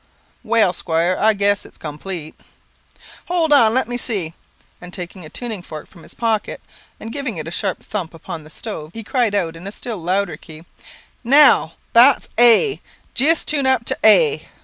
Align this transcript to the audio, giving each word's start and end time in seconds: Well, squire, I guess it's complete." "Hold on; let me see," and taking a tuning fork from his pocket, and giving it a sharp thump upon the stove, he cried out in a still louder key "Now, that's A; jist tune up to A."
Well, 0.43 0.73
squire, 0.73 1.15
I 1.19 1.35
guess 1.35 1.63
it's 1.63 1.77
complete." 1.77 2.33
"Hold 3.27 3.53
on; 3.53 3.75
let 3.75 3.87
me 3.87 3.99
see," 3.99 4.33
and 4.81 4.91
taking 4.91 5.23
a 5.23 5.29
tuning 5.29 5.61
fork 5.61 5.87
from 5.87 6.01
his 6.01 6.15
pocket, 6.15 6.59
and 6.99 7.11
giving 7.13 7.37
it 7.37 7.47
a 7.47 7.51
sharp 7.51 7.83
thump 7.83 8.15
upon 8.15 8.43
the 8.43 8.49
stove, 8.49 8.93
he 8.95 9.03
cried 9.03 9.35
out 9.35 9.55
in 9.55 9.67
a 9.67 9.71
still 9.71 9.99
louder 10.01 10.37
key 10.37 10.65
"Now, 11.23 11.73
that's 11.93 12.29
A; 12.39 12.81
jist 13.13 13.47
tune 13.47 13.67
up 13.67 13.85
to 13.85 13.97
A." 14.03 14.47